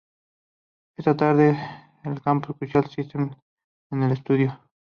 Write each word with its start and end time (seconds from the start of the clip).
Esa 0.97 1.15
tarde, 1.15 1.59
Campo 2.23 2.53
escuchó 2.53 2.71
"Solar 2.81 2.89
System" 2.91 3.29
en 3.91 4.01
el 4.01 4.13
estudio. 4.13 4.59